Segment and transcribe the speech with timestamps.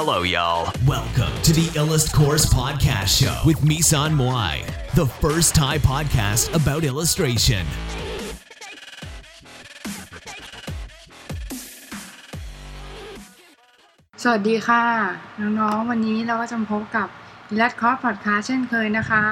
[0.00, 0.70] Hello, y'all.
[0.86, 4.54] Welcome to the Illust Course Podcast Show with Misan Moai,
[4.94, 7.64] the first Thai podcast about illustration.
[14.22, 14.84] สวัสดีค่ะ
[15.40, 17.08] น้องๆ วันนี้เราก็จะมาพบกับ
[17.60, 19.24] ลัดคอร์สพอดคาสเช่นเคยนะคะ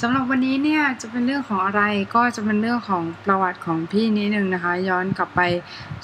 [0.00, 1.82] สำหรับวันนี้เนี่ยจะเป็นเรื่องของอะไร
[2.14, 5.40] ก็จะเป็นเรื่องของประวัติของพี่นิดนึงนะคะ ย้อนกลับไป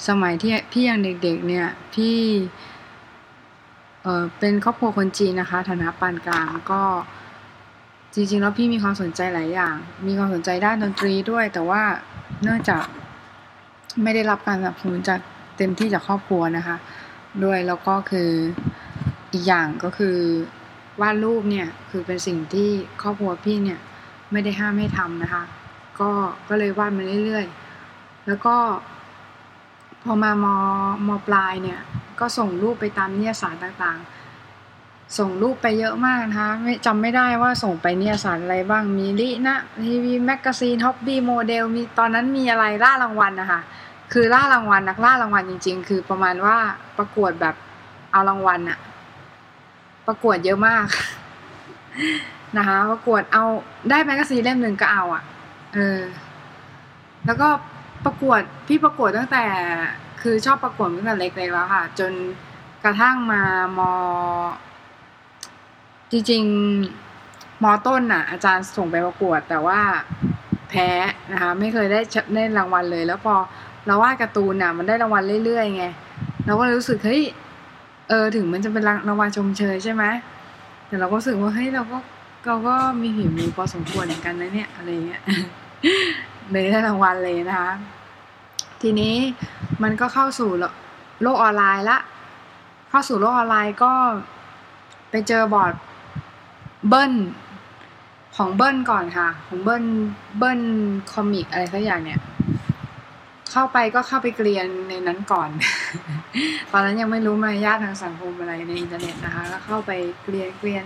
[0.07, 2.17] สมัยที่พี่ยังเด็กๆเนี่ยพี่
[4.03, 6.81] เออเป็นครอบครัวคนจีนนะคะ ฐานะปานกลางก็
[8.13, 9.75] จริงๆแล้วพี่มีความสนใจหลายอย่าง
[10.07, 11.83] มีความสนใจด้านดนตรีด้วย แต่ว่า
[12.43, 12.83] เนื่องจาก
[14.03, 15.19] ไม่ได้รับการสนับสนุนจาก
[15.57, 16.75] เต็มที่จากครอบครัวนะคะ
[17.43, 18.29] ด้วยแล้วก็คือ
[19.33, 20.17] อีกอย่างก็คือ
[21.01, 22.69] วาดรูปเนี่ยคือเป็นสิ่งที่
[23.01, 23.79] ครอบครัวพี่เนี่ย
[24.31, 25.43] ไม่ได้ห้ามให้ทำนะคะ
[25.99, 26.11] ก็
[26.49, 28.55] ก็เลยวาดมาเรื่อยๆ แล้วก็
[30.03, 31.79] พอมา ม.ปลายเนี่ย
[32.19, 43.61] ก็ส่งรูปไปตามนิตยสารต่างๆ ส่งรูปไปเยอะมากนะคะไม่จำไม่ได้ว่าส่งไปนิตยสารอะไรบ้างมีลินะ TV Magazine Hobby Model มีตอนนั้นมีอะไรล่ารางวัลนะคะ
[44.13, 46.57] คือล่ารางวัลนักล่ารางวัลจริง ๆ คือประมาณว่า
[46.97, 47.55] ประกวดแบบ
[48.11, 48.79] เอารางวัลอะ
[50.07, 50.85] ประกวดเยอะมาก
[52.57, 53.43] นะคะประกวดเอา
[53.89, 55.23] ได้ magazine เล่มหนึ่งก็เอาอะ
[55.73, 55.99] เออ
[57.25, 57.47] แล้วก็
[58.05, 59.45] ประกวดพี่ประกวดตั้งแต่
[60.23, 62.11] คือชอบประกวดตั้งแต่เล็กๆแล้วค่ะ จน
[62.83, 63.43] กระทั่งมา
[63.77, 63.79] ม.
[66.11, 69.79] จริงๆ ม.ต้นน่ะ อาจารย์ส่งไปประกวด แต่ว่า
[70.69, 70.89] แพ้
[71.31, 71.99] นะคะ ไม่เคยได้
[72.33, 73.35] ได้รางวัลเลย แล้วพอ
[73.85, 75.85] เราวาดการ์ตูนน่ะ มันได้รางวัลเรื่อยๆไง
[76.45, 77.23] เราก็รู้สึกเฮ้ย
[78.09, 80.03] เออถึงมันจะเป็นรางวัลชมเชยใช่ไหม
[80.87, 81.97] แต่เราก็รู้สึกว่าเฮ้ยเราก็
[82.45, 85.21] เราก็มีฝีมือพอสมควรเหมือนกันนะเนี่ยอะไรเงี้ย
[86.51, 87.71] เลยได้รางวัลเลยนะคะ
[88.83, 89.15] ทีนี้
[89.83, 90.49] มันก็เข้าสู่
[91.21, 91.99] โลกออนไลน์ละ
[92.89, 93.93] เข้าสู่โลกออนไลน์ก็
[95.09, 95.73] ไปเจอบอร์ด
[96.89, 97.13] เบิ้ล
[98.35, 99.85] ของเบิ้ลก่อนค่ะ ของเบิ้ล
[100.37, 100.61] เบิ้ล
[101.11, 102.19] comic อะไรสักอย่างเนี่ย
[103.51, 105.49] เข้าไปก็เข้าไปเกรียนในนั้นก่อน
[106.71, 109.91] ตอนนั้นยังไม่รู้มารยาททางสังคมอะไรในอินเทอร์เน็ตนะคะ ก็เข้าไป
[110.23, 110.83] เกรียนเกรียน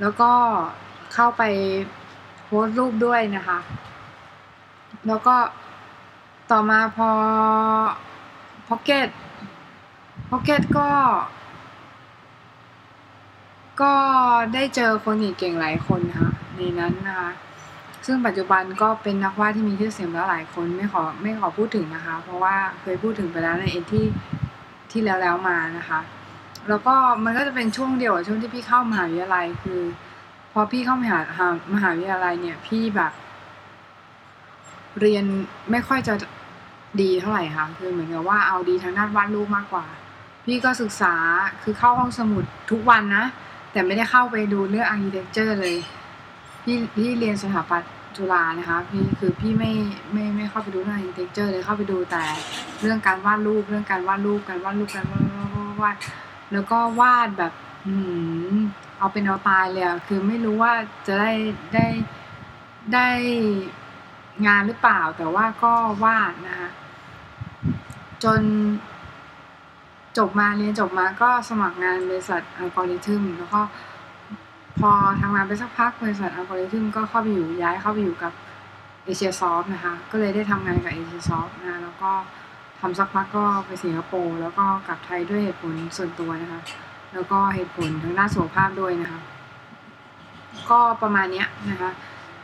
[0.00, 0.30] แล้วก็
[1.14, 1.42] เข้าไป
[2.44, 3.58] โพสต์รูปด้วยนะคะ
[5.08, 5.36] แล้วก็
[6.52, 7.10] ต่อมาพอ
[8.68, 9.08] พ็อกเก็ต
[10.30, 10.88] พ็อกเก็ตก็
[13.82, 13.94] ก็
[14.54, 17.30] ได้เจอคนอีเก่งหลายคนนะคะในนั้นนะคะ
[18.06, 24.06] ซึ่งปัจจุบันก็เป็นนักวาดที่มีชื่อเสียงแล้วหลายคนไม่ขอไม่ขอพูดถึงนะคะ เพราะว่าเคยพูดถึงไปแล้วในเอ็นที่
[24.90, 26.00] ที่แล้วแล้วมานะคะ
[26.68, 29.80] แล้วก็มันก็จะเป็นช่วงเดียวช่วงที่พี่เข้ามหาวิทยาลัยคือ
[30.52, 31.18] พอพี่เข้ามหา
[31.74, 33.12] มหาวิทยาลัยเนี่ยพี่แบบ
[35.00, 35.24] เรียน
[35.70, 36.14] ไม่ค่อยจะ
[37.00, 39.86] ดีเท่าไหร่ค่ะคือเหมือนกับว่าเอาดีทางด้านวาดรูปมากกว่า
[40.44, 41.14] พี่ก็ศึกษา
[41.62, 43.24] คือเข้าห้องสมุดทุกวันนะ
[43.72, 45.76] แต่ไม่ได้เข้าไปดูเรื่อง architecture เลย
[46.64, 49.72] พี่พี่เรียนสถาปัตย์จุฬานะคะพี่คือพี่ไม่
[50.12, 52.24] ไม่ไม่เข้าไปดูเรื่อง architecture เลยเข้าไปดูแต่
[52.80, 55.24] เรื่องการวาดรูปเรื่องการวาดรูปการวาดรูปการวาด
[55.82, 55.96] วาด
[56.52, 57.52] แล้วก็วาดแบบ
[57.86, 57.94] อื
[58.54, 58.56] ม
[58.98, 60.72] เอาเป็นเอาตายเลยอะคือไม่รู้ว่า
[61.06, 61.32] จะได้
[61.74, 61.86] ได้
[62.94, 63.08] ได้
[64.46, 65.72] งานหรือเปล่าแต่ว่าก็
[66.04, 66.70] วาดนะคะ
[68.24, 68.40] จน
[70.18, 73.60] จบมาเรียนจบมาก็สมัครงานบริษัทอัลกอริทึมแล้วก็
[74.80, 74.90] พอ
[75.20, 78.32] ทำงานไปสักพักบริษัทอัลกอริทึมก็เข้าไปอยู่ย้ายเข้าไปอยู่กับ
[79.04, 82.10] เอเชียซอฟนะคะ ก็เลยได้ทำงานกับเอเชียซอฟนะแล้วก็
[82.80, 86.60] ทำสักพักก็ไปสิงคโปร์แล้วก็กลับไทยด้วยเหตุผลส่วนตัวนะคะ
[87.14, 89.20] แล้วก็เหตุผลทางด้านสุขภาพด้วยนะคะ
[90.70, 91.90] ก็ประมาณนี้นะคะ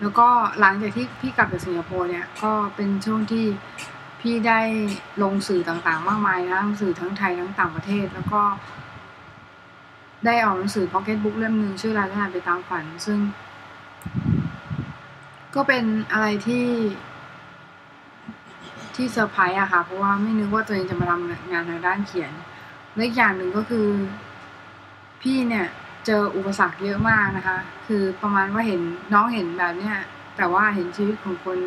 [0.00, 0.28] แล้วก็
[0.60, 3.46] หลังจากที่พี่กลับจากสิงคโปร์เนี่ยก็เป็นช่วงที่
[4.20, 4.60] พี่ได้
[5.22, 8.42] ลงสื่อต่างๆ มากมายนะสื่อทั้งไทยทั้งต่างประเทศ แล้วก็
[10.24, 13.18] ได้ออกหนังสือ Pocket Book เล่มหนึ่งชื่อรายทานไปตามฝัน ซึ่ง
[15.54, 16.66] ก็เป็นอะไรที่
[18.94, 22.32] ที่เซอร์ไพรส์อะค่ะ เพราะว่าไม่นึกว่าตัวเองจะมาทำงานทางด้านเขียน
[22.94, 23.86] และอีกอย่างหนึ่งก็คือ
[25.22, 25.66] พี่เนี่ย
[26.06, 28.80] เจออุปสรรคเยอะมากนะคะ คือประมาณว่าเห็น
[29.14, 29.96] น้องเห็นแบบเนี้ย
[30.36, 31.58] แต่ว่าเห็นชีวิตของคน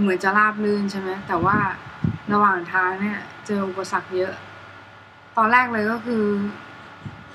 [0.00, 1.56] เหมือนจะราบรื่นใช่ไหมแต่ว่า
[2.32, 4.32] ระหว่างทางเนี่ย เจออุปสรรคเยอะ
[5.36, 6.24] ตอนแรกเลยก็คือ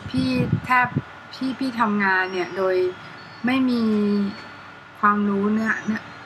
[0.09, 0.29] พี่
[0.65, 0.88] แทบ
[1.33, 2.75] พี่พี่ทำงานเนี่ย โดย
[3.45, 3.81] ไม่มี
[5.00, 5.75] ความรู้เนี่ย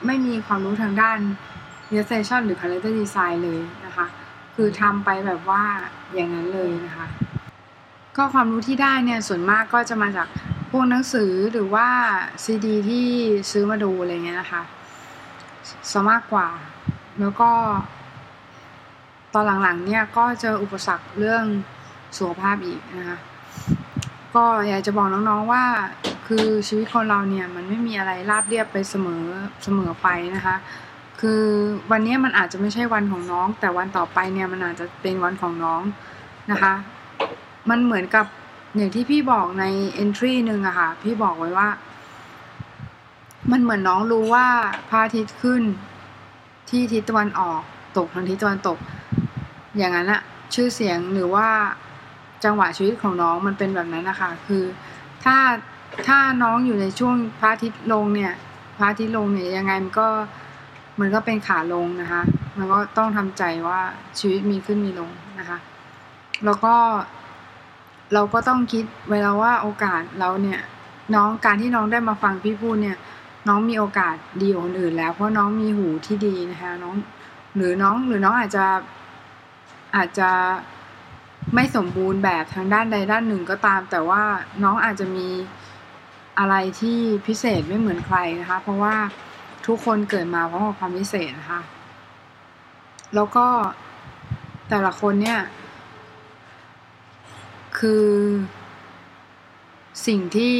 [0.06, 1.20] ไม่มีความรู้ทางด้าน
[1.90, 4.06] illustration หรือ character design เลยนะคะ
[4.56, 5.64] คือทำไปแบบว่า
[6.14, 7.08] อย่างนั้นเลยนะคะ
[8.18, 10.28] ก็ความรู้ที่ได้เนี่ย ส่วนมากก็จะมาจาก
[10.72, 11.88] พวกหนังสือหรือว่า
[12.44, 13.08] ซีดีที่
[13.52, 14.62] ซื้อมาดูอะไรเงี้ยนะคะ
[15.92, 16.48] ซะมากกว่า
[17.20, 17.50] แล้วก็
[19.34, 21.44] ตอนหลังๆเนี่ยก็เจออุปสรรคเรื่อง
[22.18, 23.20] สุขภาพอีกนะคะ
[24.36, 25.64] ก็อยากจะบอกน้องๆว่า
[26.28, 29.24] คือชีวิตคนเราเนี่ยมันไม่มีอะไรราบเรียบไปเสมอ
[29.64, 30.56] เสมอไปนะคะ
[31.20, 31.44] คือ
[31.92, 35.82] วันนี้มันอาจจะไม่ใช่วันของน้อง แต่วันต่อไปเนี่ยมันอาจจะเป็นวันของน้อง
[36.52, 36.74] นะคะ
[37.70, 38.26] มันเหมือนกับ
[38.76, 39.66] อย่างที่พี่บอกใน
[40.04, 41.68] entry หนึ่งอะค่ะพี่บอกไว้ว่า
[43.52, 44.48] มันเหมือนน้องรู้ว่า
[44.90, 45.62] พระอาทิตย์ขึ้น
[46.70, 47.62] ที่ทิศตะวันออก
[47.98, 48.78] ตกทางทิศตะวันตก
[49.78, 50.22] อย่างนั้นอะ
[50.54, 51.48] ชื่อเสียงหรือว่า
[52.44, 54.64] จังหวะชีวิตของน้องมันเป็นแบบนั้นนะคะคือ
[55.24, 55.38] ถ้า
[56.08, 58.34] ถ้าน้องอยู่ในช่วงพระอาทิตย์ลงเนี่ย
[58.78, 60.08] พระอาทิตย์ลงเนี่ยยังไงมันก็
[61.00, 62.22] มันก็เป็นขาลงนะคะ
[62.58, 63.80] มันก็ต้องทำใจว่า
[64.20, 65.10] ชีวิตมีขึ้นมีลง
[65.40, 65.58] นะคะ
[66.46, 66.76] แล้วก็
[68.14, 70.60] เราก็ต้องคิดเวลาว่าโอกาสเราเนี่ย
[71.16, 72.98] น้องการที่น้องได้มาฟังพี่พูดเนี่ย
[73.48, 76.96] น้องมีโอกาสดีกว่าคนอื่นแล้ว เพราะน้องมีหูที่ดีนะคะน้อง
[77.56, 78.66] หรือน้องหรือน้องอาจจะ
[79.96, 80.30] อาจจะ
[81.56, 84.24] ไม่สมบูรณ์แบบทางด้านใดด้านหนึ่งก็ตาม แต่ว่า
[84.64, 85.28] น้องอาจจะมี
[86.40, 88.96] อะไรที่พิเศษไม่เหมือนใครนะคะ เพราะว่า
[89.68, 91.62] ทุกคนเกิดมาเพราะความพิเศษนะคะ
[93.16, 93.48] แล้วก็
[94.70, 95.40] แต่ละคนเนี่ย
[97.80, 98.08] คือ
[100.08, 100.58] สิ่งที่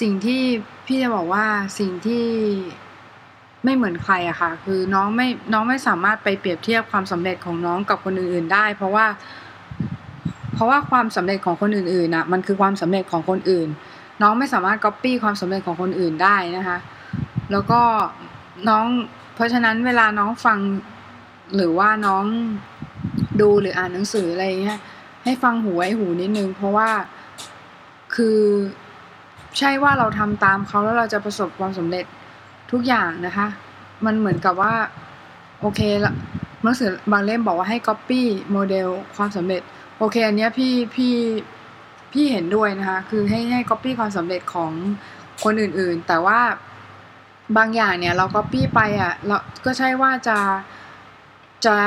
[0.00, 0.42] สิ่งที่
[0.86, 1.44] พี่จะบอกว่า
[1.78, 2.26] สิ่งที่
[3.64, 9.06] ไม่เหมือนใครอะค่ะ คือน้องไม่น้องไม่สามารถไปเปรียบเทียบความสำเร็จของน้องกับคนอื่นๆได้ เพราะว่า
[10.54, 13.68] เพราะว่าความสำเร็จของคนอื่นๆน่ะ มันคือความสำเร็จของคนอื่น
[14.22, 16.78] น้องไม่สามารถก๊อปปี้ความสำเร็จของคนอื่นได้นะคะ
[17.52, 17.80] แล้วก็
[18.68, 18.86] น้อง
[19.34, 20.58] เพราะฉะนั้นเวลาน้องฟัง
[21.56, 22.24] หรือว่าน้อง
[23.40, 24.78] ดูหรืออ่านหนังสืออะไรเงี้ย
[25.24, 26.90] ให้ฟังหูไว้หูนิดนึง เพราะว่า
[28.14, 28.38] คือ
[29.58, 32.04] ใช่ว่าเราทำตามเขาแล้วเราจะประสบความสำเร็จ
[32.70, 33.46] ทุกอย่างนะคะ
[34.04, 34.74] มันเหมือนกับว่า
[35.60, 36.12] โอเคละ
[36.62, 39.62] หนังสือบางเล่มบอกว่าให้ copy โมเดลความสำเร็จ
[39.98, 41.14] โอเค อันเนี้ยพี่พี่
[42.12, 44.72] พี่เห็นด้วยนะคะ คือให้ให้ copy ความสำเร็จของ
[45.42, 46.40] คนอื่นๆ แต่ว่า
[47.56, 50.38] บางอย่างเนี่ยเรา copy ไปอะเราก็ใช่ว่าจะ
[51.66, 51.78] จะ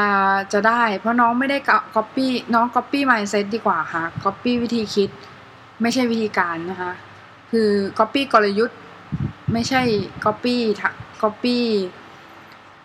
[0.54, 1.58] จะได้ เพราะน้องไม่ได้
[1.96, 5.10] copy น้อง copy mindset ดีกว่าค่ะ copy วิธีคิด
[5.82, 6.92] ไม่ใช่วิธีการนะคะ
[7.56, 8.78] คือ copy กลยุทธ์
[9.54, 9.82] ไม่ใช่
[10.26, 10.56] copy
[11.22, 11.58] copy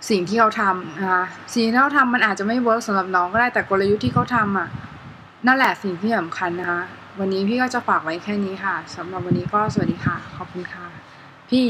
[0.09, 4.69] สิ่งที่เขาทำนะคะสิ่งที่เขาทำมันอาจจะไม่เวิร์กสำหรับน้องก็ได้แต่กลยุทธ์ที่เขาทำอะ
[5.47, 6.83] นั่นแหละสิ่งที่สำคัญนะคะ
[7.19, 10.87] วันนี้พี่ก็จะฝากไว้แค่นี้ค่ะสำหรับวันนี้ก็สวัสดีค่ะ ขอบคุณค่ะ
[11.51, 11.67] พี่